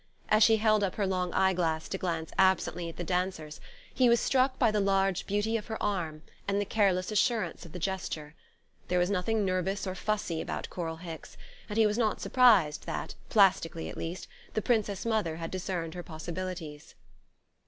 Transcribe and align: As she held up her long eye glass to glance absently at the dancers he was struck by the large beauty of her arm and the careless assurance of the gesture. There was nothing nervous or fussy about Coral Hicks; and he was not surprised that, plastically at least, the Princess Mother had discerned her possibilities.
As 0.29 0.41
she 0.41 0.57
held 0.57 0.83
up 0.83 0.95
her 0.95 1.05
long 1.05 1.31
eye 1.31 1.53
glass 1.53 1.87
to 1.89 1.97
glance 1.99 2.31
absently 2.35 2.89
at 2.89 2.97
the 2.97 3.03
dancers 3.03 3.61
he 3.93 4.09
was 4.09 4.19
struck 4.19 4.57
by 4.57 4.71
the 4.71 4.79
large 4.79 5.27
beauty 5.27 5.57
of 5.57 5.67
her 5.67 5.77
arm 5.83 6.23
and 6.47 6.59
the 6.59 6.65
careless 6.65 7.11
assurance 7.11 7.67
of 7.67 7.71
the 7.71 7.77
gesture. 7.77 8.33
There 8.87 8.97
was 8.97 9.11
nothing 9.11 9.45
nervous 9.45 9.85
or 9.85 9.93
fussy 9.93 10.41
about 10.41 10.71
Coral 10.71 10.95
Hicks; 10.95 11.37
and 11.69 11.77
he 11.77 11.85
was 11.85 11.99
not 11.99 12.19
surprised 12.19 12.87
that, 12.87 13.13
plastically 13.29 13.89
at 13.89 13.95
least, 13.95 14.27
the 14.55 14.61
Princess 14.63 15.05
Mother 15.05 15.35
had 15.35 15.51
discerned 15.51 15.93
her 15.93 16.01
possibilities. 16.01 16.95